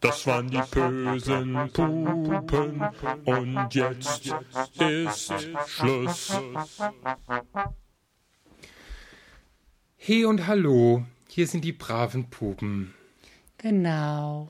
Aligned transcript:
Das 0.00 0.26
waren 0.26 0.50
die 0.50 0.62
bösen 0.70 1.70
Pupen 1.72 2.82
und 3.24 3.74
jetzt 3.74 4.34
ist 4.78 5.34
Schluss. 5.66 6.32
Hey 9.96 10.24
und 10.24 10.46
hallo, 10.46 11.04
hier 11.28 11.46
sind 11.46 11.62
die 11.64 11.72
braven 11.72 12.30
Pupen. 12.30 12.94
Genau. 13.58 14.48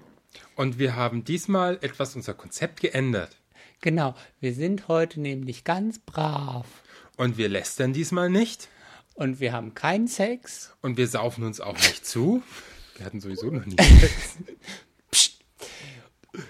Und 0.55 0.79
wir 0.79 0.95
haben 0.95 1.25
diesmal 1.25 1.79
etwas 1.81 2.15
unser 2.15 2.35
Konzept 2.35 2.81
geändert. 2.81 3.37
Genau. 3.81 4.15
Wir 4.39 4.55
sind 4.55 4.87
heute 4.89 5.21
nämlich 5.21 5.65
ganz 5.65 5.99
brav. 5.99 6.67
Und 7.17 7.37
wir 7.37 7.49
lästern 7.49 7.93
diesmal 7.93 8.31
nicht. 8.31 8.69
Und 9.17 9.41
wir 9.41 9.53
haben 9.53 9.75
keinen 9.75 10.09
Sex. 10.09 10.75
Und 10.83 10.97
wir 10.99 11.09
saufen 11.09 11.45
uns 11.45 11.61
auch 11.61 11.75
nicht 11.75 12.07
zu. 12.07 12.43
Wir 12.97 13.07
hatten 13.07 13.21
sowieso 13.21 13.51
noch 13.51 13.65
nie 13.65 13.77
Sex. 14.01 14.37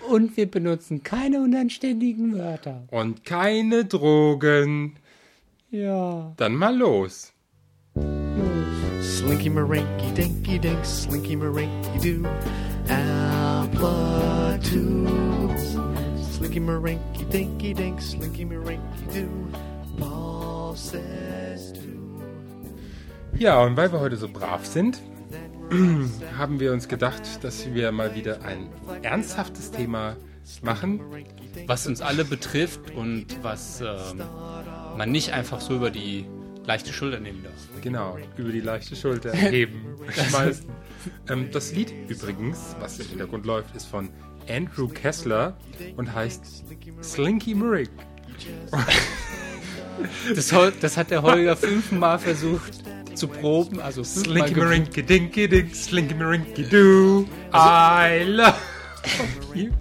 Und 0.08 0.36
wir 0.36 0.50
benutzen 0.50 1.04
keine 1.04 1.40
unanständigen 1.40 2.36
Wörter. 2.36 2.88
Und 2.90 3.24
keine 3.24 3.84
Drogen. 3.84 4.96
Ja. 5.70 6.34
Dann 6.36 6.56
mal 6.56 6.76
los. 6.76 7.32
Slinky 9.00 9.48
Marinky 9.48 10.12
Dinky 10.16 10.58
Dink, 10.58 10.84
Slinky 10.84 11.36
Marinky 11.36 11.98
Doo. 12.00 12.28
Amplitudes. 14.66 15.76
Slinky 16.36 16.58
Marinky 16.60 17.24
Dinky 17.30 17.72
Dink, 17.74 18.02
Slinky 18.02 18.44
Marinky 18.44 19.06
Doo. 19.12 19.48
Paul 19.98 20.74
to. 20.74 21.45
Ja, 23.38 23.62
und 23.62 23.76
weil 23.76 23.92
wir 23.92 24.00
heute 24.00 24.16
so 24.16 24.28
brav 24.28 24.64
sind, 24.64 25.00
haben 26.38 26.58
wir 26.58 26.72
uns 26.72 26.88
gedacht, 26.88 27.22
dass 27.42 27.72
wir 27.74 27.92
mal 27.92 28.14
wieder 28.14 28.42
ein 28.42 28.68
ernsthaftes 29.02 29.70
Thema 29.70 30.16
machen. 30.62 31.00
was 31.66 31.86
uns 31.86 32.00
alle 32.00 32.24
betrifft 32.24 32.92
und 32.92 33.26
was 33.42 33.80
ähm, 33.80 34.22
man 34.96 35.10
nicht 35.10 35.32
einfach 35.32 35.60
so 35.60 35.74
über 35.74 35.90
die 35.90 36.24
leichte 36.64 36.92
Schulter 36.92 37.20
nehmen 37.20 37.42
darf. 37.42 37.82
Genau, 37.82 38.16
über 38.36 38.52
die 38.52 38.60
leichte 38.60 38.96
Schulter 38.96 39.32
heben, 39.34 39.96
schmeißen. 40.12 40.66
ähm, 41.28 41.48
das 41.52 41.72
Lied 41.72 41.92
übrigens, 42.08 42.76
was 42.80 42.98
im 43.00 43.08
Hintergrund 43.08 43.44
läuft, 43.44 43.74
ist 43.76 43.86
von 43.86 44.08
Andrew 44.48 44.88
Kessler 44.88 45.56
und 45.96 46.14
heißt 46.14 46.64
Slinky 47.02 47.54
Merrick. 47.54 47.90
Das, 50.34 50.54
das 50.80 50.96
hat 50.96 51.10
der 51.10 51.22
Holger 51.22 51.56
fünfmal 51.56 52.18
versucht 52.18 52.85
zu 53.16 53.28
proben, 53.28 53.80
also 53.80 54.04
Slinky. 54.04 54.54
Marinky 54.54 55.02
Dinky 55.02 55.48
Dink, 55.48 55.74
Slinky 55.74 56.14
Marinky 56.14 56.64
Doo. 56.64 57.26
I 57.52 58.24
love 58.24 58.54
you. 59.54 59.72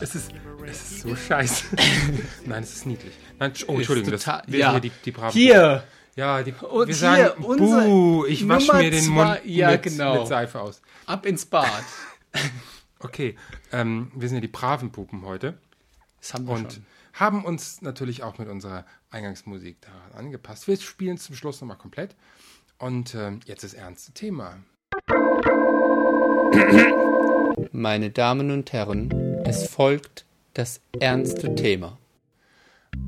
Es 0.00 0.14
ist, 0.14 0.30
es 0.66 0.76
ist 0.92 1.00
so 1.00 1.14
scheiße. 1.16 1.64
Nein, 2.46 2.62
es 2.62 2.74
ist 2.74 2.86
niedlich. 2.86 3.12
Nein, 3.38 3.52
oh, 3.66 3.74
Entschuldigung, 3.74 4.10
das, 4.12 4.26
wir 4.46 4.58
ja. 4.58 4.72
sind 4.72 4.82
hier 4.82 4.90
die, 4.90 4.92
die 5.04 5.10
braven 5.10 5.32
Hier! 5.32 5.84
Ja, 6.16 6.42
die, 6.42 6.52
Und 6.52 6.88
wir 6.88 6.94
sagen, 6.94 7.42
Buh, 7.42 8.24
ich 8.26 8.48
wasche 8.48 8.74
mir 8.74 8.90
den 8.90 9.06
Mund 9.08 9.38
zwei- 9.38 9.42
ja, 9.44 9.70
mit, 9.72 9.82
genau. 9.82 10.20
mit 10.20 10.28
Seife 10.28 10.60
aus. 10.60 10.80
Ab 11.06 11.26
ins 11.26 11.44
Bad. 11.46 11.70
Okay, 12.98 13.36
ähm, 13.72 14.10
wir 14.14 14.26
sind 14.26 14.36
ja 14.36 14.40
die 14.40 14.48
braven 14.48 14.90
Pupen 14.90 15.26
heute 15.26 15.58
Das 16.18 16.32
haben 16.32 16.46
wir 16.46 16.54
und 16.54 16.72
schon. 16.72 16.86
Haben 17.16 17.44
uns 17.44 17.80
natürlich 17.80 18.22
auch 18.22 18.38
mit 18.38 18.48
unserer 18.48 18.84
Eingangsmusik 19.10 19.80
daran 19.80 20.26
angepasst. 20.26 20.68
Wir 20.68 20.76
spielen 20.76 21.16
zum 21.18 21.34
Schluss 21.34 21.60
nochmal 21.60 21.78
komplett. 21.78 22.14
Und 22.78 23.14
ähm, 23.14 23.40
jetzt 23.46 23.64
das 23.64 23.72
ernste 23.72 24.12
Thema. 24.12 24.58
Meine 27.72 28.10
Damen 28.10 28.50
und 28.50 28.70
Herren, 28.72 29.10
es 29.44 29.66
folgt 29.66 30.26
das 30.52 30.80
ernste 31.00 31.54
Thema. 31.54 31.98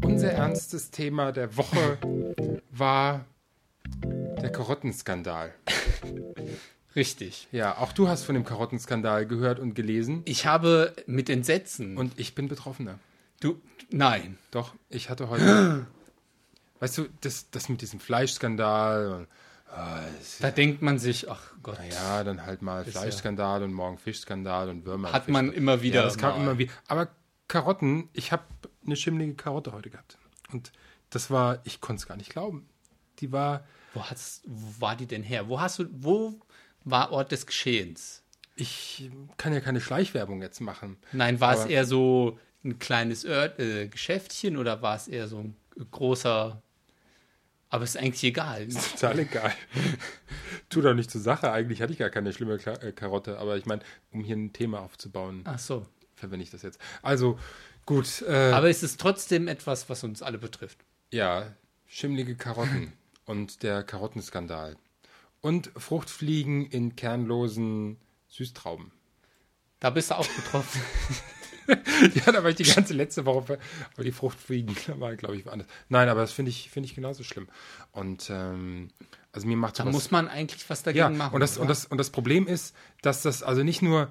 Unser 0.03 0.33
ernstes 0.33 0.91
Thema 0.91 1.33
der 1.33 1.57
Woche 1.59 1.99
war 2.71 3.27
der 4.41 4.51
Karottenskandal. 4.51 5.53
Richtig. 6.97 7.49
Ja, 7.53 7.77
auch 7.77 7.93
du 7.93 8.09
hast 8.09 8.25
von 8.25 8.35
dem 8.35 8.45
Karottenskandal 8.45 9.27
gehört 9.27 9.59
und 9.59 9.75
gelesen. 9.75 10.23
Ich 10.25 10.47
habe 10.47 10.95
mit 11.07 11.29
Entsetzen 11.29 11.99
Und 11.99 12.19
ich 12.19 12.35
bin 12.35 12.49
Betroffener. 12.49 12.99
du 13.41 13.61
nein. 13.91 14.39
Doch, 14.51 14.75
ich 14.89 15.11
hatte 15.11 15.29
heute. 15.29 15.87
weißt 16.81 16.99
du, 16.99 17.09
das, 17.21 17.51
das 17.51 17.69
mit 17.69 17.81
diesem 17.83 17.99
Fleischskandal 18.01 19.09
und 19.13 19.29
Da 20.41 20.51
denkt 20.51 20.81
man 20.83 20.99
sich, 20.99 21.31
ach 21.31 21.53
Gott. 21.63 21.79
ja, 21.91 22.23
dann 22.25 22.47
halt 22.47 22.63
mal 22.63 22.85
Fleischskandal 22.85 23.63
und 23.63 23.73
morgen 23.73 23.99
Fischskandal 23.99 24.69
und 24.69 24.85
Würmer. 24.85 25.13
Hat 25.13 25.27
und 25.27 25.33
man 25.33 25.49
Fisch- 25.49 25.57
immer 25.57 25.83
wieder 25.83 26.01
Ja, 26.01 26.03
das 26.05 26.17
kam 26.19 26.41
immer 26.41 26.59
wieder. 26.59 26.73
Aber 26.87 27.09
Karotten, 27.49 28.09
ich 28.13 28.31
habe 28.33 28.45
eine 28.87 28.97
schimmlige 28.97 29.35
Karotte 29.35 29.73
heute 29.73 29.91
gehabt. 29.91 30.19
Und 30.53 30.73
das 31.11 31.31
war, 31.31 31.61
ich 31.65 31.81
konnte 31.81 32.01
es 32.01 32.07
gar 32.07 32.17
nicht 32.17 32.31
glauben. 32.31 32.69
Die 33.19 33.33
war, 33.33 33.65
Wo, 33.95 34.05
hast, 34.05 34.43
wo 34.47 34.81
war 34.83 34.95
die 34.97 35.07
denn 35.07 35.23
her? 35.23 35.49
Wo 35.49 35.61
hast 35.61 35.79
du, 35.79 35.87
wo 35.91 36.39
war 36.85 37.11
Ort 37.13 37.33
des 37.33 37.47
Geschehens? 37.47 38.23
ich 38.61 39.09
kann 39.37 39.53
ja 39.53 39.61
keine 39.61 39.81
Schleichwerbung 39.81 40.43
jetzt 40.43 40.61
machen. 40.61 40.97
Nein, 41.13 41.39
war 41.41 41.55
es 41.55 41.65
eher 41.67 41.85
so 41.85 42.41
ein 42.69 42.79
kleines 42.79 43.25
Ör 43.25 43.59
äh, 43.59 43.89
Geschäftchen 43.89 44.57
oder 44.57 44.83
war 44.83 44.97
es 44.97 45.09
eher 45.09 45.29
so 45.29 45.39
ein 45.39 45.57
großer. 45.91 46.63
Aber 47.71 47.85
ist 47.85 47.97
eigentlich 47.99 48.25
egal. 48.25 48.67
Total 48.69 49.19
egal. 49.19 49.53
Tut 50.71 50.87
auch 50.87 50.95
nicht 50.95 51.11
zur 51.11 51.21
Sache. 51.21 51.53
Eigentlich 51.53 51.83
hatte 51.83 51.93
ich 51.93 51.99
gar 51.99 52.11
keine 52.11 52.33
schlimme 52.33 52.55
äh, 52.55 52.93
Karotte, 52.93 53.39
aber 53.39 53.57
ich 53.57 53.67
meine, 53.67 53.83
um 54.11 54.23
hier 54.25 54.37
ein 54.37 54.53
Thema 54.53 54.81
aufzubauen, 54.81 55.43
Ach 55.45 55.59
so. 55.59 55.87
verwende 56.15 56.43
ich 56.45 56.51
das 56.51 56.63
jetzt. 56.63 56.81
Also, 57.03 57.39
gut. 57.85 58.23
Äh, 58.23 58.53
Aber 58.53 58.71
es 58.71 58.83
ist 58.83 59.01
trotzdem 59.01 59.49
etwas, 59.49 59.89
was 59.91 60.03
uns 60.05 60.23
alle 60.23 60.39
betrifft. 60.39 60.79
ja, 61.11 61.53
schimmlige 61.87 62.37
Karotten 62.37 62.93
und 63.27 63.63
der 63.63 63.83
Karottenskandal. 63.83 64.77
Und 65.41 65.71
Fruchtfliegen 65.77 66.67
in 66.67 66.97
kernlosen 66.97 67.97
Süßtrauben. 68.29 68.91
Da 69.81 69.91
bist 69.91 70.11
du 70.11 70.17
auch 70.19 70.27
betroffen. 70.27 70.81
Ja, 72.27 72.33
da 72.33 72.43
war 72.43 72.51
ich 72.51 72.57
die 72.57 72.65
ganze 72.65 72.95
letzte 72.95 73.27
Woche, 73.27 73.59
aber 73.95 74.05
die 74.05 74.13
Fruchtfliegen 74.13 74.75
waren, 75.01 75.17
glaube 75.17 75.37
ich, 75.37 75.45
woanders. 75.47 75.69
Nein, 75.89 76.09
aber 76.09 76.23
das 76.23 76.33
finde 76.33 76.51
ich, 76.51 76.71
finde 76.71 76.89
ich 76.89 76.95
genauso 76.95 77.23
schlimm. 77.23 77.49
Und 77.93 78.31
ähm, 78.31 78.89
also 79.33 79.47
mir 79.47 79.57
macht 79.57 79.79
Da 79.79 79.83
sowas 79.83 79.95
muss 79.95 80.11
man 80.11 80.29
eigentlich 80.29 80.69
was 80.71 80.83
dagegen 80.83 80.99
Ja, 80.99 81.11
machen. 81.11 81.35
und 81.35 81.41
das, 81.41 81.57
oder? 81.57 81.63
und, 81.63 81.69
das, 81.69 81.85
und 81.87 81.99
das 81.99 82.11
Problem 82.11 82.47
ist, 82.47 82.75
dass 83.03 83.23
das 83.23 83.43
also 83.43 83.63
nicht 83.63 83.83
nur, 83.83 84.11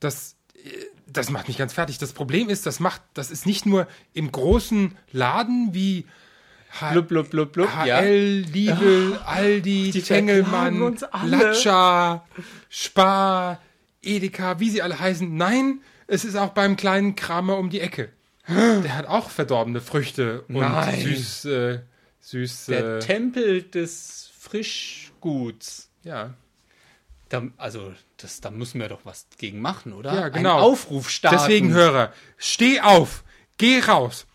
das, 0.00 0.36
äh, 0.64 0.68
das 1.06 1.30
macht 1.30 1.48
mich 1.48 1.58
ganz 1.58 1.72
fertig. 1.74 1.98
Das 1.98 2.12
Problem 2.12 2.48
ist, 2.48 2.66
das 2.66 2.80
macht, 2.80 3.02
das 3.12 3.30
ist 3.30 3.46
nicht 3.46 3.66
nur 3.66 3.86
im 4.14 4.32
großen 4.32 4.96
Laden 5.12 5.74
wie 5.74 6.06
H 6.80 6.90
blub, 6.90 7.08
blub, 7.08 7.30
blub, 7.30 7.52
blub, 7.52 7.68
ja. 7.84 8.00
HL, 8.00 8.40
Lidl, 8.52 9.20
Aldi, 9.24 9.90
die 9.92 10.02
Tengelmann. 10.02 10.96
Latscha, 11.24 12.26
Spar, 12.68 13.60
Edeka, 14.02 14.58
wie 14.58 14.70
sie 14.70 14.82
alle 14.82 14.98
heißen. 14.98 15.36
Nein, 15.36 15.80
es 16.06 16.24
ist 16.24 16.36
auch 16.36 16.50
beim 16.50 16.76
kleinen 16.76 17.16
Kramer 17.16 17.58
um 17.58 17.70
die 17.70 17.80
Ecke. 17.80 18.10
Der 18.46 18.94
hat 18.96 19.06
auch 19.06 19.30
verdorbene 19.30 19.80
Früchte 19.80 20.42
und 20.48 20.56
Nein. 20.56 21.00
süß, 21.00 21.44
äh, 21.46 21.80
süß, 22.20 22.66
Der 22.66 22.96
äh, 22.96 22.98
Tempel 23.00 23.62
des 23.62 24.30
Frischguts. 24.38 25.88
ja. 26.02 26.34
Da, 27.30 27.42
also, 27.56 27.92
das, 28.18 28.42
da 28.42 28.50
müssen 28.50 28.80
wir 28.80 28.88
doch 28.88 29.00
was 29.04 29.26
gegen 29.38 29.60
machen, 29.60 29.94
oder? 29.94 30.14
Ja, 30.14 30.28
genau. 30.28 30.58
Ein 30.58 30.62
Aufruf 30.62 31.08
starten. 31.08 31.38
Deswegen, 31.38 31.72
Hörer, 31.72 32.12
steh 32.36 32.80
auf, 32.80 33.24
geh 33.56 33.80
raus, 33.80 34.26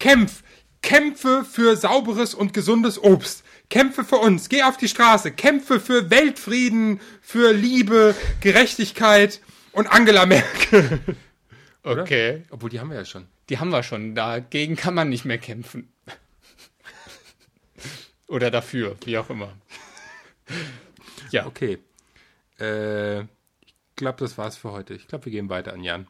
kämpf, 0.00 0.42
kämpfe 0.80 1.44
für 1.44 1.76
sauberes 1.76 2.32
und 2.32 2.54
gesundes 2.54 2.98
Obst. 2.98 3.44
Kämpfe 3.68 4.02
für 4.02 4.16
uns, 4.16 4.48
geh 4.48 4.62
auf 4.62 4.78
die 4.78 4.88
Straße, 4.88 5.30
kämpfe 5.30 5.78
für 5.78 6.08
Weltfrieden, 6.08 7.00
für 7.20 7.52
Liebe, 7.52 8.14
Gerechtigkeit 8.40 9.40
und 9.72 9.86
Angela 9.86 10.26
Merkel. 10.26 11.00
Oder? 11.84 12.02
Okay. 12.02 12.42
Obwohl, 12.50 12.70
die 12.70 12.80
haben 12.80 12.90
wir 12.90 12.96
ja 12.96 13.04
schon. 13.04 13.26
Die 13.48 13.58
haben 13.58 13.70
wir 13.70 13.82
schon. 13.82 14.14
Dagegen 14.14 14.76
kann 14.76 14.94
man 14.94 15.08
nicht 15.08 15.24
mehr 15.24 15.38
kämpfen. 15.38 15.92
Oder 18.28 18.50
dafür, 18.50 18.96
wie 19.04 19.18
auch 19.18 19.30
immer. 19.30 19.52
Ja, 21.30 21.44
Okay. 21.46 21.78
Äh, 22.58 23.20
ich 23.20 23.26
glaube, 23.96 24.18
das 24.20 24.38
war's 24.38 24.56
für 24.56 24.72
heute. 24.72 24.94
Ich 24.94 25.06
glaube, 25.08 25.26
wir 25.26 25.32
gehen 25.32 25.50
weiter 25.50 25.72
an 25.74 25.82
Jan. 25.84 26.06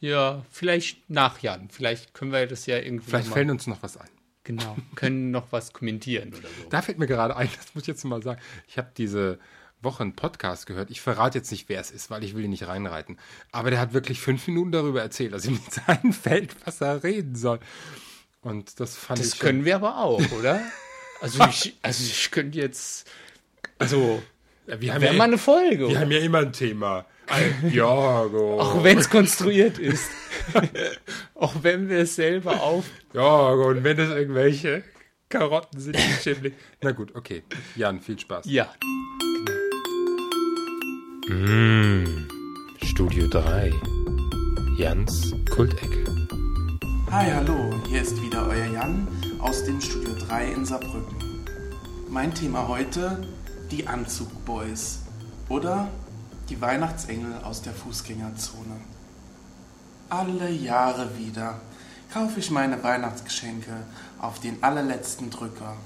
ja, 0.00 0.44
vielleicht 0.50 1.08
nach 1.10 1.40
Jan. 1.40 1.68
Vielleicht 1.70 2.14
können 2.14 2.32
wir 2.32 2.46
das 2.46 2.64
ja 2.66 2.78
irgendwie 2.78 3.08
Vielleicht 3.10 3.28
fällt 3.28 3.50
uns 3.50 3.66
noch 3.66 3.82
was 3.82 3.96
ein. 3.98 4.08
genau, 4.44 4.76
können 4.94 5.30
noch 5.30 5.52
was 5.52 5.72
kommentieren 5.72 6.30
oder 6.30 6.48
so. 6.48 6.68
Da 6.70 6.80
fällt 6.82 6.98
mir 6.98 7.06
gerade 7.06 7.36
ein, 7.36 7.48
das 7.56 7.74
muss 7.74 7.82
ich 7.82 7.88
jetzt 7.88 8.04
mal 8.04 8.22
sagen. 8.22 8.40
Ich 8.68 8.78
habe 8.78 8.90
diese 8.96 9.38
Woche 9.82 10.02
einen 10.02 10.14
Podcast 10.16 10.66
gehört. 10.66 10.90
Ich 10.90 11.00
verrate 11.00 11.38
jetzt 11.38 11.50
nicht, 11.52 11.68
wer 11.68 11.80
es 11.80 11.90
ist, 11.90 12.10
weil 12.10 12.24
ich 12.24 12.34
will 12.34 12.44
ihn 12.44 12.50
nicht 12.50 12.66
reinreiten. 12.66 13.18
Aber 13.52 13.70
der 13.70 13.78
hat 13.80 13.92
wirklich 13.92 14.20
fünf 14.20 14.46
Minuten 14.48 14.72
darüber 14.72 15.00
erzählt, 15.02 15.32
dass 15.32 15.44
ihm 15.44 15.52
nichts 15.54 15.80
einfällt, 15.86 16.54
was 16.64 16.80
er 16.80 17.02
reden 17.04 17.36
soll. 17.36 17.60
Und 18.40 18.80
das 18.80 18.96
fand 18.96 19.20
Das 19.20 19.34
ich. 19.34 19.38
können 19.40 19.64
wir 19.64 19.76
aber 19.76 19.98
auch, 19.98 20.22
oder? 20.38 20.60
Also 21.20 21.42
ich, 21.50 21.76
also 21.82 22.04
ich 22.04 22.30
könnte 22.30 22.56
jetzt, 22.58 23.10
also 23.76 24.22
Ja, 24.68 24.80
wir 24.80 24.94
haben, 24.94 25.00
Wäre 25.02 25.14
ja, 25.14 25.18
mal 25.18 25.24
eine 25.24 25.36
Folge. 25.36 25.88
wir 25.88 25.98
haben 25.98 26.12
ja 26.12 26.20
immer 26.20 26.38
ein 26.38 26.52
Thema. 26.52 27.06
Ein- 27.26 27.72
Ja, 27.72 28.24
go. 28.26 28.60
Auch 28.60 28.84
wenn 28.84 28.98
es 28.98 29.10
konstruiert 29.10 29.78
ist. 29.80 30.08
auch 31.34 31.54
wenn 31.62 31.88
wir 31.88 31.98
es 31.98 32.14
selber 32.14 32.62
auf. 32.62 32.84
Ja, 33.14 33.52
go. 33.54 33.66
und 33.70 33.82
wenn 33.82 33.98
es 33.98 34.10
irgendwelche 34.10 34.84
Karotten 35.28 35.80
sind, 35.80 35.96
die. 35.96 36.52
Na 36.82 36.92
gut, 36.92 37.12
okay. 37.16 37.42
Jan, 37.74 38.00
viel 38.00 38.20
Spaß. 38.20 38.44
Ja. 38.48 38.72
Studio 41.28 43.28
3. 43.28 43.70
Jans 44.78 45.34
Kultecke. 45.50 46.06
Hi, 47.10 47.30
hallo, 47.30 47.70
hier 47.86 48.00
ist 48.00 48.22
wieder 48.22 48.46
euer 48.46 48.64
Jan 48.64 49.06
aus 49.38 49.62
dem 49.64 49.78
Studio 49.78 50.14
3 50.14 50.52
in 50.52 50.64
Saarbrücken. 50.64 51.44
Mein 52.08 52.32
Thema 52.32 52.66
heute, 52.66 53.28
die 53.70 53.86
Anzugboys 53.86 55.00
oder 55.50 55.90
die 56.48 56.62
Weihnachtsengel 56.62 57.34
aus 57.44 57.60
der 57.60 57.74
Fußgängerzone. 57.74 58.80
Alle 60.08 60.50
Jahre 60.50 61.18
wieder 61.18 61.60
kaufe 62.10 62.40
ich 62.40 62.50
meine 62.50 62.82
Weihnachtsgeschenke 62.82 63.82
auf 64.18 64.40
den 64.40 64.62
allerletzten 64.62 65.28
Drücker. 65.28 65.76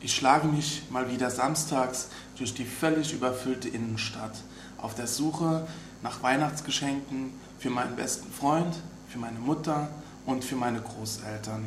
Ich 0.00 0.14
schlage 0.14 0.48
mich 0.48 0.82
mal 0.90 1.10
wieder 1.10 1.30
samstags 1.30 2.10
durch 2.36 2.52
die 2.52 2.66
völlig 2.66 3.14
überfüllte 3.14 3.70
Innenstadt 3.70 4.34
auf 4.82 4.94
der 4.94 5.06
Suche 5.06 5.66
nach 6.02 6.22
Weihnachtsgeschenken 6.22 7.32
für 7.58 7.70
meinen 7.70 7.96
besten 7.96 8.30
Freund, 8.32 8.74
für 9.08 9.18
meine 9.18 9.38
Mutter 9.38 9.88
und 10.26 10.44
für 10.44 10.56
meine 10.56 10.80
Großeltern. 10.80 11.64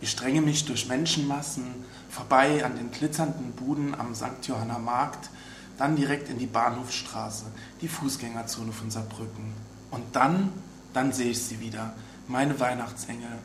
Ich 0.00 0.16
dränge 0.16 0.40
mich 0.40 0.64
durch 0.64 0.88
Menschenmassen 0.88 1.64
vorbei 2.08 2.64
an 2.64 2.76
den 2.76 2.90
glitzernden 2.90 3.52
Buden 3.52 3.94
am 3.94 4.14
St. 4.14 4.46
Johanna 4.46 4.78
Markt, 4.78 5.30
dann 5.78 5.96
direkt 5.96 6.28
in 6.28 6.38
die 6.38 6.46
Bahnhofstraße, 6.46 7.44
die 7.80 7.88
Fußgängerzone 7.88 8.72
von 8.72 8.90
Saarbrücken. 8.90 9.52
Und 9.90 10.16
dann, 10.16 10.52
dann 10.92 11.12
sehe 11.12 11.30
ich 11.30 11.42
sie 11.42 11.60
wieder, 11.60 11.94
meine 12.28 12.58
Weihnachtsengel. 12.58 13.38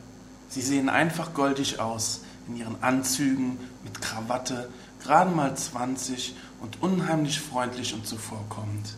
Sie 0.48 0.62
sehen 0.62 0.88
einfach 0.88 1.34
goldig 1.34 1.80
aus 1.80 2.22
in 2.48 2.56
ihren 2.56 2.82
Anzügen 2.82 3.58
mit 3.84 4.00
Krawatte, 4.00 4.68
gerade 5.02 5.30
mal 5.30 5.56
20 5.56 6.34
und 6.60 6.82
unheimlich 6.82 7.40
freundlich 7.40 7.94
und 7.94 8.06
zuvorkommend. 8.06 8.96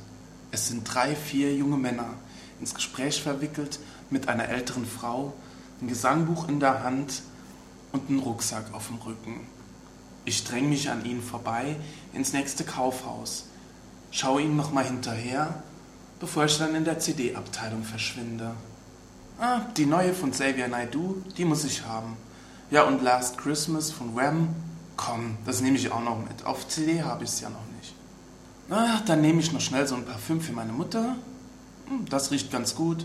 Es 0.50 0.68
sind 0.68 0.84
drei, 0.84 1.16
vier 1.16 1.54
junge 1.54 1.76
Männer, 1.76 2.14
ins 2.60 2.74
Gespräch 2.74 3.22
verwickelt 3.22 3.78
mit 4.10 4.28
einer 4.28 4.48
älteren 4.48 4.86
Frau, 4.86 5.32
ein 5.80 5.88
Gesangbuch 5.88 6.48
in 6.48 6.60
der 6.60 6.84
Hand 6.84 7.22
und 7.92 8.08
einen 8.08 8.20
Rucksack 8.20 8.72
auf 8.72 8.88
dem 8.88 8.98
Rücken. 8.98 9.46
Ich 10.24 10.44
dränge 10.44 10.68
mich 10.68 10.90
an 10.90 11.04
ihnen 11.04 11.22
vorbei 11.22 11.76
ins 12.12 12.32
nächste 12.32 12.64
Kaufhaus, 12.64 13.46
schaue 14.10 14.42
ihnen 14.42 14.56
nochmal 14.56 14.84
hinterher, 14.84 15.62
bevor 16.20 16.44
ich 16.44 16.56
dann 16.58 16.74
in 16.74 16.84
der 16.84 16.98
CD-Abteilung 16.98 17.82
verschwinde. 17.82 18.54
Ah, 19.38 19.62
die 19.76 19.86
neue 19.86 20.14
von 20.14 20.30
Xavier 20.30 20.68
Naidoo, 20.68 21.16
die 21.36 21.44
muss 21.44 21.64
ich 21.64 21.84
haben. 21.84 22.16
Ja, 22.70 22.84
und 22.84 23.02
Last 23.02 23.36
Christmas 23.36 23.90
von 23.90 24.14
Wham, 24.14 24.54
komm, 24.96 25.36
das 25.46 25.60
nehme 25.60 25.76
ich 25.76 25.90
auch 25.92 26.02
noch 26.02 26.18
mit. 26.18 26.44
Auf 26.46 26.68
CD 26.68 27.02
habe 27.02 27.24
ich 27.24 27.30
es 27.30 27.40
ja 27.40 27.50
noch 27.50 27.64
nicht. 27.78 27.94
Na, 28.68 29.00
dann 29.06 29.20
nehme 29.20 29.40
ich 29.40 29.52
noch 29.52 29.60
schnell 29.60 29.86
so 29.86 29.94
ein 29.94 30.04
Parfüm 30.04 30.40
für 30.40 30.52
meine 30.52 30.72
Mutter. 30.72 31.16
Hm, 31.88 32.06
Das 32.08 32.30
riecht 32.30 32.50
ganz 32.50 32.74
gut. 32.74 33.04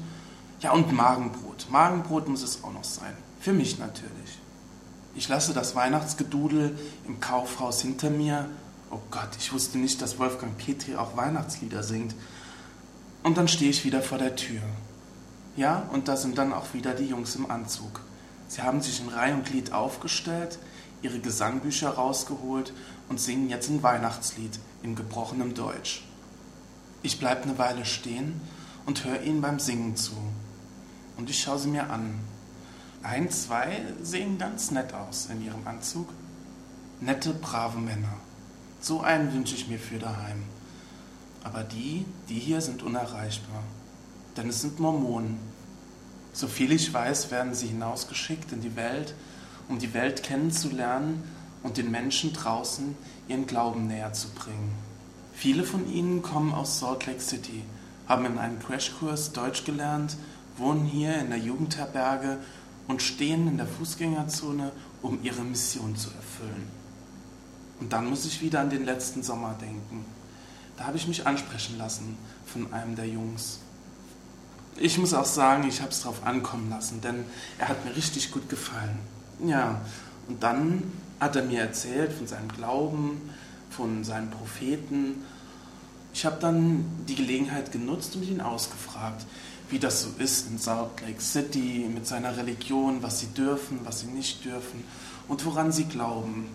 Ja, 0.61 0.71
und 0.71 0.91
Magenbrot. 0.91 1.67
Magenbrot 1.69 2.27
muss 2.27 2.43
es 2.43 2.63
auch 2.63 2.73
noch 2.73 2.83
sein. 2.83 3.13
Für 3.39 3.53
mich 3.53 3.79
natürlich. 3.79 4.39
Ich 5.15 5.27
lasse 5.27 5.53
das 5.53 5.75
Weihnachtsgedudel 5.75 6.77
im 7.07 7.19
Kaufhaus 7.19 7.81
hinter 7.81 8.09
mir. 8.09 8.45
Oh 8.91 8.99
Gott, 9.11 9.29
ich 9.37 9.51
wusste 9.53 9.77
nicht, 9.77 10.01
dass 10.01 10.19
Wolfgang 10.19 10.57
Petri 10.57 10.95
auch 10.95 11.15
Weihnachtslieder 11.17 11.83
singt. 11.83 12.15
Und 13.23 13.37
dann 13.37 13.47
stehe 13.47 13.69
ich 13.69 13.85
wieder 13.85 14.01
vor 14.01 14.17
der 14.17 14.35
Tür. 14.35 14.61
Ja, 15.55 15.83
und 15.91 16.07
da 16.07 16.15
sind 16.15 16.37
dann 16.37 16.53
auch 16.53 16.73
wieder 16.73 16.93
die 16.93 17.07
Jungs 17.07 17.35
im 17.35 17.49
Anzug. 17.51 18.01
Sie 18.47 18.61
haben 18.61 18.81
sich 18.81 19.01
in 19.01 19.09
Reihe 19.09 19.33
und 19.33 19.45
Glied 19.45 19.73
aufgestellt, 19.73 20.57
ihre 21.01 21.19
Gesangbücher 21.19 21.89
rausgeholt 21.89 22.73
und 23.07 23.19
singen 23.19 23.49
jetzt 23.49 23.69
ein 23.69 23.83
Weihnachtslied 23.83 24.59
in 24.83 24.95
gebrochenem 24.95 25.53
Deutsch. 25.53 26.03
Ich 27.01 27.19
bleibe 27.19 27.43
eine 27.43 27.57
Weile 27.57 27.85
stehen 27.85 28.41
und 28.85 29.05
höre 29.05 29.21
ihnen 29.21 29.41
beim 29.41 29.59
Singen 29.59 29.95
zu. 29.95 30.15
Und 31.17 31.29
ich 31.29 31.41
schaue 31.41 31.59
sie 31.59 31.69
mir 31.69 31.89
an. 31.89 32.19
Ein, 33.03 33.29
zwei 33.29 33.81
sehen 34.01 34.37
ganz 34.37 34.71
nett 34.71 34.93
aus 34.93 35.27
in 35.31 35.43
ihrem 35.43 35.65
Anzug. 35.65 36.09
Nette, 36.99 37.33
brave 37.33 37.77
Männer. 37.77 38.15
So 38.81 39.01
einen 39.01 39.33
wünsche 39.33 39.55
ich 39.55 39.67
mir 39.67 39.79
für 39.79 39.99
daheim. 39.99 40.43
Aber 41.43 41.63
die, 41.63 42.05
die 42.27 42.39
hier 42.39 42.61
sind 42.61 42.83
unerreichbar. 42.83 43.63
Denn 44.35 44.49
es 44.49 44.61
sind 44.61 44.79
Mormonen. 44.79 45.39
Soviel 46.33 46.71
ich 46.73 46.93
weiß, 46.93 47.31
werden 47.31 47.53
sie 47.53 47.67
hinausgeschickt 47.67 48.51
in 48.51 48.61
die 48.61 48.75
Welt, 48.75 49.13
um 49.69 49.79
die 49.79 49.93
Welt 49.93 50.23
kennenzulernen 50.23 51.23
und 51.63 51.77
den 51.77 51.91
Menschen 51.91 52.33
draußen 52.33 52.97
ihren 53.27 53.45
Glauben 53.45 53.87
näher 53.87 54.11
zu 54.11 54.29
bringen. 54.29 54.73
Viele 55.33 55.63
von 55.63 55.89
ihnen 55.89 56.21
kommen 56.21 56.53
aus 56.53 56.79
Salt 56.79 57.05
Lake 57.05 57.21
City, 57.21 57.63
haben 58.07 58.25
in 58.25 58.37
einem 58.37 58.59
Crashkurs 58.59 59.31
Deutsch 59.31 59.63
gelernt, 59.63 60.17
wohnen 60.57 60.83
hier 60.83 61.17
in 61.19 61.29
der 61.29 61.39
Jugendherberge 61.39 62.39
und 62.87 63.01
stehen 63.01 63.47
in 63.47 63.57
der 63.57 63.67
Fußgängerzone, 63.67 64.71
um 65.01 65.19
ihre 65.23 65.43
Mission 65.43 65.95
zu 65.95 66.09
erfüllen. 66.09 66.67
Und 67.79 67.93
dann 67.93 68.09
muss 68.09 68.25
ich 68.25 68.41
wieder 68.41 68.59
an 68.59 68.69
den 68.69 68.83
letzten 68.83 69.23
Sommer 69.23 69.55
denken. 69.61 70.03
Da 70.75 70.85
habe 70.85 70.97
ich 70.97 71.07
mich 71.07 71.25
ansprechen 71.25 71.77
lassen 71.77 72.17
von 72.45 72.73
einem 72.73 72.95
der 72.95 73.07
Jungs. 73.07 73.59
Ich 74.77 74.97
muss 74.97 75.13
auch 75.13 75.25
sagen, 75.25 75.67
ich 75.67 75.81
habe 75.81 75.91
es 75.91 76.01
drauf 76.01 76.25
ankommen 76.25 76.69
lassen, 76.69 77.01
denn 77.01 77.25
er 77.57 77.69
hat 77.69 77.85
mir 77.85 77.95
richtig 77.95 78.31
gut 78.31 78.49
gefallen. 78.49 78.97
Ja, 79.45 79.81
und 80.27 80.43
dann 80.43 80.83
hat 81.19 81.35
er 81.35 81.43
mir 81.43 81.61
erzählt 81.61 82.11
von 82.13 82.27
seinem 82.27 82.49
Glauben, 82.49 83.29
von 83.69 84.03
seinen 84.03 84.29
Propheten. 84.29 85.23
Ich 86.13 86.25
habe 86.25 86.37
dann 86.39 86.85
die 87.07 87.15
Gelegenheit 87.15 87.71
genutzt 87.71 88.15
und 88.15 88.23
ihn 88.23 88.41
ausgefragt, 88.41 89.25
wie 89.69 89.79
das 89.79 90.03
so 90.03 90.09
ist 90.17 90.47
in 90.49 90.57
Salt 90.57 91.01
Lake 91.01 91.21
City 91.21 91.89
mit 91.93 92.07
seiner 92.07 92.35
Religion, 92.35 93.01
was 93.01 93.19
sie 93.19 93.27
dürfen, 93.27 93.79
was 93.83 94.01
sie 94.01 94.07
nicht 94.07 94.43
dürfen 94.43 94.83
und 95.27 95.45
woran 95.45 95.71
sie 95.71 95.85
glauben. 95.85 96.47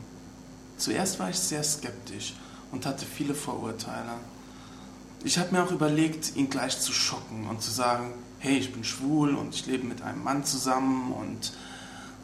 Zuerst 0.76 1.20
war 1.20 1.30
ich 1.30 1.38
sehr 1.38 1.62
skeptisch 1.62 2.34
und 2.72 2.86
hatte 2.86 3.06
viele 3.06 3.34
Vorurteile. 3.34 4.12
Ich 5.22 5.38
habe 5.38 5.54
mir 5.54 5.62
auch 5.62 5.70
überlegt, 5.70 6.36
ihn 6.36 6.50
gleich 6.50 6.80
zu 6.80 6.92
schocken 6.92 7.46
und 7.48 7.62
zu 7.62 7.70
sagen, 7.70 8.12
hey, 8.40 8.58
ich 8.58 8.72
bin 8.72 8.84
schwul 8.84 9.36
und 9.36 9.54
ich 9.54 9.66
lebe 9.66 9.86
mit 9.86 10.02
einem 10.02 10.22
Mann 10.22 10.44
zusammen 10.44 11.12
und 11.12 11.52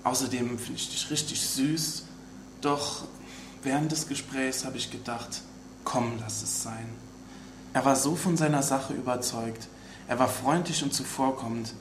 außerdem 0.05 0.59
finde 0.59 0.81
ich 0.81 0.91
dich 0.91 1.11
richtig 1.11 1.41
süß. 1.41 2.05
Doch 2.61 3.05
während 3.63 3.93
des 3.93 4.09
Gesprächs 4.09 4.65
habe 4.65 4.77
ich 4.77 4.91
gedacht, 4.91 5.43
komm, 5.85 6.19
lass 6.21 6.43
es 6.43 6.63
sein. 6.63 6.89
Er 7.73 7.85
war 7.85 7.97
so 7.97 8.17
von 8.17 8.37
seiner 8.37 8.63
Sache 8.63 8.95
überzeugt, 8.95 9.69
er 10.09 10.19
war 10.19 10.29
freundlich 10.29 10.83
und 10.83 10.93
zuvorkommend. 10.93 11.73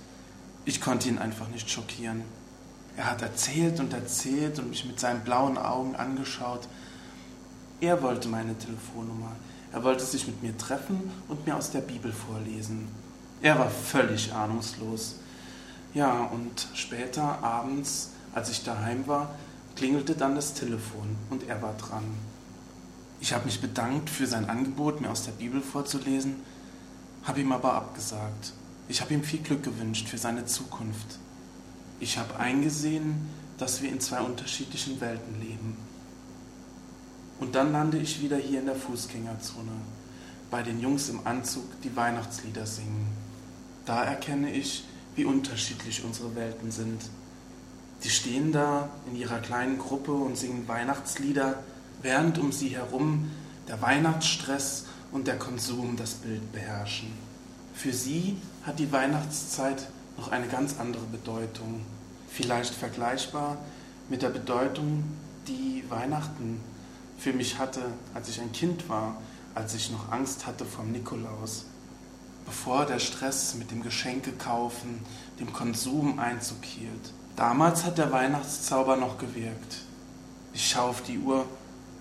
Ich 0.65 0.81
konnte 0.81 1.09
ihn 1.09 1.17
einfach 1.17 1.47
nicht 1.47 1.69
schockieren. 1.69 2.21
Er 2.95 3.09
hat 3.09 3.21
erzählt 3.21 3.79
und 3.79 3.93
erzählt 3.93 4.59
und 4.59 4.69
mich 4.69 4.85
mit 4.85 4.99
seinen 4.99 5.21
blauen 5.21 5.57
Augen 5.57 5.95
angeschaut. 5.95 6.67
Er 7.81 8.01
wollte 8.03 8.27
meine 8.27 8.55
Telefonnummer. 8.57 9.31
Er 9.71 9.83
wollte 9.83 10.03
sich 10.03 10.27
mit 10.27 10.43
mir 10.43 10.57
treffen 10.57 11.11
und 11.27 11.47
mir 11.47 11.55
aus 11.55 11.71
der 11.71 11.81
Bibel 11.81 12.11
vorlesen. 12.11 12.87
Er 13.41 13.57
war 13.57 13.69
völlig 13.69 14.33
ahnungslos. 14.33 15.15
Ja, 15.93 16.23
und 16.25 16.67
später 16.73 17.43
abends, 17.43 18.11
als 18.33 18.49
ich 18.49 18.63
daheim 18.63 19.07
war, 19.07 19.35
klingelte 19.75 20.13
dann 20.15 20.35
das 20.35 20.53
Telefon 20.53 21.15
und 21.29 21.47
er 21.47 21.61
war 21.61 21.73
dran. 21.77 22.03
Ich 23.21 23.33
habe 23.33 23.45
mich 23.45 23.59
bedankt 23.59 24.09
für 24.09 24.27
sein 24.27 24.49
Angebot, 24.49 25.01
mir 25.01 25.09
aus 25.09 25.25
der 25.25 25.31
Bibel 25.31 25.61
vorzulesen, 25.61 26.35
habe 27.23 27.41
ihm 27.41 27.51
aber 27.51 27.73
abgesagt. 27.73 28.53
Ich 28.87 29.01
habe 29.01 29.13
ihm 29.13 29.23
viel 29.23 29.39
Glück 29.39 29.63
gewünscht 29.63 30.07
für 30.07 30.17
seine 30.17 30.45
Zukunft. 30.45 31.19
Ich 31.99 32.17
habe 32.17 32.37
eingesehen, 32.37 33.29
dass 33.57 33.81
wir 33.81 33.89
in 33.89 33.99
zwei 33.99 34.21
unterschiedlichen 34.21 35.01
Welten 35.01 35.39
leben. 35.39 35.77
Und 37.39 37.55
dann 37.55 37.71
lande 37.71 37.97
ich 37.97 38.21
wieder 38.21 38.37
hier 38.37 38.59
in 38.59 38.65
der 38.65 38.75
Fußgängerzone, 38.75 39.71
bei 40.51 40.63
den 40.63 40.79
Jungs 40.79 41.09
im 41.09 41.25
Anzug, 41.25 41.63
die 41.83 41.95
Weihnachtslieder 41.95 42.65
singen. 42.65 43.07
Da 43.85 44.03
erkenne 44.03 44.51
ich, 44.51 44.85
wie 45.15 45.25
unterschiedlich 45.25 46.03
unsere 46.03 46.35
Welten 46.35 46.71
sind. 46.71 47.01
Die 48.03 48.09
stehen 48.09 48.51
da 48.51 48.89
in 49.09 49.17
ihrer 49.17 49.39
kleinen 49.39 49.77
Gruppe 49.77 50.13
und 50.13 50.37
singen 50.37 50.67
Weihnachtslieder, 50.67 51.63
während 52.01 52.37
um 52.37 52.51
sie 52.51 52.69
herum 52.69 53.29
der 53.67 53.81
Weihnachtsstress 53.81 54.85
und 55.11 55.27
der 55.27 55.37
Konsum 55.37 55.95
das 55.97 56.13
Bild 56.13 56.51
beherrschen. 56.51 57.09
Für 57.73 57.93
sie 57.93 58.37
hat 58.65 58.79
die 58.79 58.91
Weihnachtszeit 58.91 59.87
noch 60.17 60.31
eine 60.31 60.47
ganz 60.47 60.75
andere 60.79 61.05
Bedeutung, 61.05 61.81
vielleicht 62.29 62.73
vergleichbar 62.73 63.57
mit 64.09 64.21
der 64.21 64.29
Bedeutung, 64.29 65.03
die 65.47 65.83
Weihnachten 65.89 66.59
für 67.17 67.33
mich 67.33 67.57
hatte, 67.57 67.81
als 68.13 68.29
ich 68.29 68.39
ein 68.39 68.51
Kind 68.51 68.87
war, 68.89 69.21
als 69.55 69.73
ich 69.75 69.91
noch 69.91 70.11
Angst 70.11 70.45
hatte 70.45 70.65
vom 70.65 70.91
Nikolaus. 70.91 71.65
Bevor 72.49 72.87
der 72.87 72.97
Stress 72.97 73.53
mit 73.53 73.69
dem 73.69 73.83
Geschenke 73.83 74.31
kaufen, 74.31 75.01
dem 75.39 75.53
Konsum 75.53 76.17
Einzug 76.17 76.65
hielt. 76.65 77.13
Damals 77.35 77.85
hat 77.85 77.99
der 77.99 78.11
Weihnachtszauber 78.11 78.95
noch 78.95 79.19
gewirkt. 79.19 79.83
Ich 80.55 80.67
schaue 80.67 80.89
auf 80.89 81.03
die 81.03 81.19
Uhr. 81.19 81.45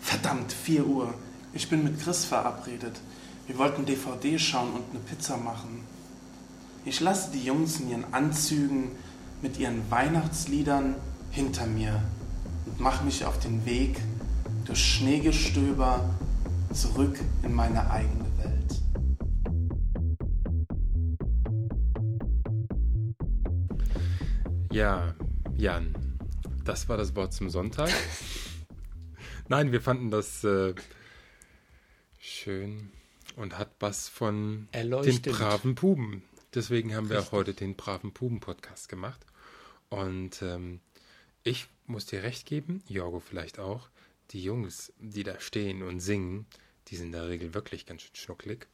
Verdammt, 0.01 0.51
4 0.51 0.87
Uhr. 0.87 1.13
Ich 1.53 1.69
bin 1.69 1.85
mit 1.85 2.01
Chris 2.01 2.25
verabredet. 2.25 2.99
Wir 3.47 3.59
wollten 3.59 3.85
DVD 3.85 4.39
schauen 4.39 4.73
und 4.73 4.85
eine 4.91 5.01
Pizza 5.01 5.37
machen. 5.37 5.83
Ich 6.87 7.01
lasse 7.01 7.31
die 7.31 7.45
Jungs 7.45 7.79
in 7.81 7.91
ihren 7.91 8.15
Anzügen 8.15 8.93
mit 9.43 9.59
ihren 9.59 9.91
Weihnachtsliedern 9.91 10.95
hinter 11.31 11.67
mir 11.67 12.03
und 12.65 12.81
mache 12.81 13.05
mich 13.05 13.27
auf 13.27 13.39
den 13.39 13.67
Weg 13.67 14.01
durch 14.65 14.83
Schneegestöber 14.83 16.09
zurück 16.73 17.21
in 17.43 17.53
meine 17.53 17.91
eigene 17.91 18.28
Ja, 24.71 25.15
Jan, 25.57 25.95
das 26.65 26.91
war 26.91 26.99
das 26.99 27.17
Wort 27.17 27.33
zum 27.33 27.49
Sonntag. 27.49 27.91
Nein, 29.49 29.73
wir 29.73 29.81
fanden 29.81 30.11
das 30.11 30.45
äh, 30.45 30.75
schön 32.21 32.91
und 33.37 33.57
hat 33.57 33.71
was 33.81 34.11
von 34.11 34.69
den 34.73 35.23
braven 35.23 35.75
Puben. 35.75 36.23
Deswegen 36.55 36.95
haben 36.95 37.09
wir 37.09 37.21
auch 37.21 37.33
heute 37.33 37.55
den 37.55 37.77
braven 37.77 38.13
Puben-Podcast 38.13 38.91
gemacht. 38.91 39.25
Und 39.89 40.43
ähm, 40.43 40.81
ich 41.45 41.67
muss 41.87 42.05
dir 42.05 42.23
recht 42.23 42.45
geben, 42.45 42.83
Jorgo 42.89 43.21
vielleicht 43.21 43.59
auch, 43.59 43.89
die 44.33 44.43
Jungs, 44.43 44.93
die 44.99 45.23
da 45.23 45.41
stehen 45.41 45.83
und 45.83 46.01
singen, 46.01 46.45
die 46.89 46.97
sind 46.97 47.07
in 47.07 47.13
der 47.13 47.29
Regel 47.29 47.55
wirklich 47.55 47.87
ganz 47.87 48.03
schön 48.03 48.15
schnucklig. 48.15 48.67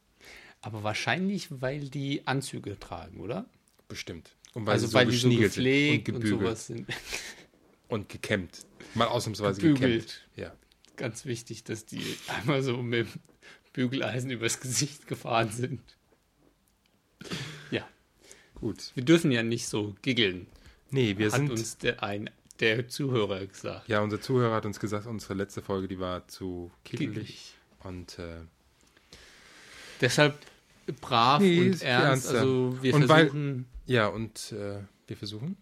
Aber 0.61 0.83
wahrscheinlich, 0.83 1.61
weil 1.61 1.87
die 1.87 2.27
Anzüge 2.27 2.77
tragen, 2.77 3.21
oder? 3.21 3.45
Bestimmt. 3.87 4.35
Und 4.55 4.65
weil 4.65 4.73
also 4.73 4.87
sie 4.87 4.91
so 4.91 4.97
weil 4.97 5.05
die 5.07 5.17
so 5.17 5.29
gepflegt 5.29 6.09
und 6.09 6.15
und, 6.15 6.21
gebügelt 6.21 6.41
sowas 6.41 6.67
sind. 6.67 6.87
und 7.89 8.09
gekämmt. 8.09 8.65
Mal 8.95 9.07
ausnahmsweise 9.07 9.61
Gebügelt. 9.61 10.01
gekämmt. 10.07 10.27
Ja. 10.35 10.55
Ganz 10.95 11.25
wichtig, 11.25 11.63
dass 11.65 11.85
die 11.85 12.01
einmal 12.29 12.63
so 12.63 12.81
mit 12.81 13.05
dem 13.07 13.19
Bügeleisen 13.73 14.31
übers 14.31 14.59
Gesicht 14.61 15.05
gefahren 15.07 15.51
sind. 15.51 15.81
Ja, 17.69 17.87
Gut. 18.55 18.91
wir 18.95 19.03
dürfen 19.03 19.31
ja 19.31 19.43
nicht 19.43 19.67
so 19.67 19.95
giggeln, 20.01 20.47
Nee, 20.91 21.17
wir 21.17 21.27
hat 21.27 21.33
sind. 21.39 21.51
uns 21.51 21.77
der, 21.77 22.01
ein, 22.03 22.29
der 22.61 22.87
Zuhörer 22.87 23.45
gesagt. 23.45 23.89
ja, 23.89 23.99
unser 24.01 24.21
Zuhörer 24.21 24.55
hat 24.55 24.65
uns 24.65 24.79
gesagt, 24.79 25.05
unsere 25.07 25.33
letzte 25.33 25.61
Folge, 25.61 25.87
die 25.89 25.99
war 25.99 26.27
zu 26.27 26.71
kickelig. 26.85 27.53
Und 27.83 28.17
äh, 28.19 28.41
Deshalb 29.99 30.37
brav 31.01 31.41
Nee, 31.41 31.69
und 31.69 31.81
ernst. 31.81 32.27
Also 32.29 32.77
wir 32.81 32.93
Und 32.93 33.07
weil- 33.09 33.25
versuchen, 33.25 33.65
ja, 33.85 34.07
und 34.07 34.51
äh, 34.51 34.79
wir 35.07 35.17
versuchen. 35.17 35.57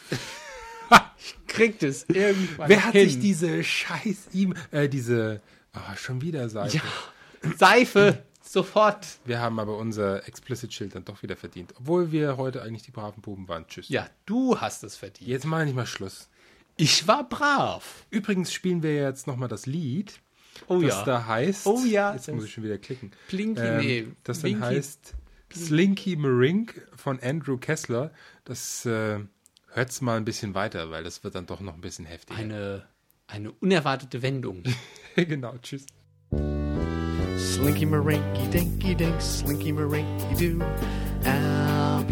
kriegt 1.47 1.83
es 1.83 2.05
irgendwann 2.07 2.69
Wer 2.69 2.85
hat 2.85 2.93
hin. 2.93 3.09
sich 3.09 3.19
diese 3.19 3.63
scheiß 3.63 4.29
e 4.33 4.47
äh, 4.71 4.87
diese, 4.89 5.41
ah, 5.73 5.95
schon 5.95 6.21
wieder 6.21 6.49
Seite. 6.49 6.77
Ja, 6.77 7.51
Seife, 7.57 8.23
sofort. 8.41 9.05
Wir 9.25 9.39
haben 9.39 9.59
aber 9.59 9.77
unser 9.77 10.27
Explicit-Schild 10.27 10.95
dann 10.95 11.05
doch 11.05 11.21
wieder 11.23 11.35
verdient. 11.35 11.73
Obwohl 11.77 12.11
wir 12.11 12.37
heute 12.37 12.61
eigentlich 12.61 12.83
die 12.83 12.91
braven 12.91 13.21
Buben 13.21 13.47
waren. 13.47 13.67
Tschüss. 13.67 13.89
Ja, 13.89 14.07
du 14.25 14.59
hast 14.59 14.83
es 14.83 14.95
verdient. 14.95 15.29
Jetzt 15.29 15.45
mal 15.45 15.65
nicht 15.65 15.75
mal 15.75 15.85
Schluss. 15.85 16.29
Ich 16.77 17.07
war 17.07 17.27
brav. 17.27 18.05
Übrigens 18.09 18.53
spielen 18.53 18.81
wir 18.83 18.95
jetzt 18.95 19.27
nochmal 19.27 19.49
das 19.49 19.65
Lied, 19.65 20.19
Oh 20.67 20.81
das 20.81 20.95
ja. 20.95 21.03
da 21.05 21.25
heißt. 21.25 21.65
Oh 21.67 21.83
ja, 21.85 22.13
Jetzt 22.13 22.27
das- 22.27 22.35
muss 22.35 22.45
ich 22.45 22.53
schon 22.53 22.63
wieder 22.63 22.77
klicken. 22.77 23.11
Plinky, 23.27 23.61
Ähm, 23.61 23.77
nee. 23.77 24.07
das 24.23 24.41
dann 24.41 24.51
Winky. 24.51 24.61
heißt 24.65 25.13
Slinky 25.53 26.15
Marink 26.15 26.85
von 26.95 27.19
Andrew 27.21 27.57
Kessler. 27.57 28.11
Das 28.49 28.83
äh, 28.87 29.19
hört's 29.73 30.01
mal 30.01 30.17
ein 30.17 30.25
bisschen 30.25 30.55
weiter, 30.55 30.89
weil 30.89 31.03
das 31.03 31.23
wird 31.23 31.35
dann 31.35 31.45
doch 31.45 31.59
noch 31.59 31.75
ein 31.75 31.81
bisschen 31.81 32.05
heftiger. 32.05 32.39
Eine, 32.39 32.83
eine 33.27 33.51
unerwartete 33.51 34.23
Wendung. 34.23 34.63
genau, 35.15 35.55
tschüss. 35.61 35.85
Slinky 37.37 37.85
Marinky 37.85 38.47
Dinky 38.51 38.95
Dink, 38.95 39.21
Slinky 39.21 39.71
Marinky 39.71 40.33
Doo. 40.35 40.65
Amplitudes. 41.29 42.09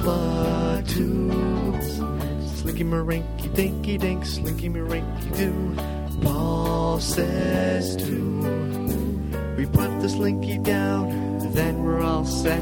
Slinky 2.62 2.84
Marinky 2.84 3.50
Dinky 3.56 3.98
Dink, 3.98 4.24
Slinky 4.24 4.70
Marinky 4.70 5.38
Doo. 5.38 5.76
Paul 6.22 7.00
says 7.00 7.98
to. 7.98 9.56
We 9.58 9.66
put 9.66 9.90
the 10.02 10.08
slinky 10.08 10.60
down, 10.60 11.40
then 11.54 11.84
we're 11.84 12.04
all 12.04 12.26
set. 12.26 12.62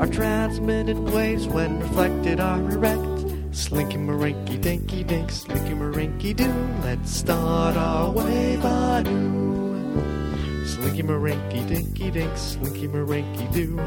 Our 0.00 0.08
transmitted 0.08 0.98
waves, 0.98 1.46
when 1.46 1.78
reflected, 1.78 2.40
are 2.40 2.58
erect. 2.58 3.11
Slinky 3.52 3.98
Marinky 3.98 4.58
Dinky 4.58 5.04
Dink, 5.04 5.30
Slinky 5.30 5.74
Marinky 5.74 6.34
do. 6.34 6.50
Let's 6.82 7.14
start 7.14 7.76
our 7.76 8.10
wave 8.10 8.64
anew. 8.64 10.64
Slinky 10.66 11.02
Marinky 11.02 11.68
Dinky 11.68 12.10
Dink, 12.10 12.34
Slinky 12.34 12.88
Marinky 12.88 13.52
do. 13.52 13.78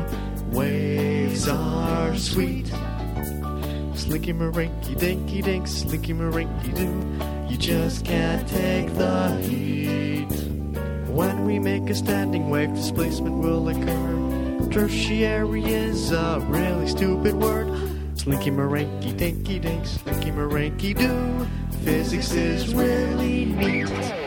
Waves 0.55 1.47
are 1.47 2.15
sweet. 2.15 2.67
Slinky 3.95 4.33
Marinky 4.33 4.95
Dinky 4.99 5.41
Dink, 5.41 5.67
Slinky 5.67 6.13
Marinky 6.13 6.75
do. 6.75 7.51
You 7.51 7.57
just 7.57 8.05
can't 8.05 8.47
take 8.47 8.93
the 8.93 9.35
heat. 9.41 10.27
When 11.09 11.43
we 11.43 11.57
make 11.57 11.89
a 11.89 11.95
standing 11.95 12.51
wave, 12.51 12.71
displacement 12.75 13.37
will 13.37 13.67
occur. 13.69 14.69
Tertiary 14.69 15.63
is 15.63 16.11
a 16.11 16.39
really 16.49 16.87
stupid 16.87 17.33
word. 17.33 17.94
Slinky 18.15 18.49
Marinky 18.49 19.15
Dinky 19.15 19.59
Dink, 19.59 19.85
Slinky 19.85 20.31
Marinky 20.31 20.97
Doo. 20.97 21.45
Physics 21.83 22.31
is 22.31 22.73
really 22.73 23.45
neat. 23.45 24.24